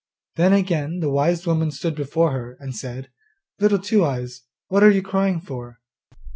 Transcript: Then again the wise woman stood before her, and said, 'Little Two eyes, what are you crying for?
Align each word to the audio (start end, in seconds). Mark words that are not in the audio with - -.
Then 0.35 0.51
again 0.51 0.99
the 0.99 1.11
wise 1.11 1.45
woman 1.45 1.69
stood 1.69 1.93
before 1.93 2.31
her, 2.31 2.57
and 2.59 2.75
said, 2.75 3.11
'Little 3.59 3.77
Two 3.77 4.03
eyes, 4.03 4.41
what 4.67 4.81
are 4.83 4.89
you 4.89 5.03
crying 5.03 5.39
for? 5.39 5.77